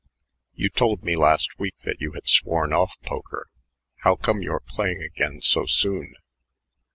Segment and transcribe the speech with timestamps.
[0.55, 3.45] "You told me last week that you had sworn off poker.
[3.97, 6.15] How come you're playing again so soon?"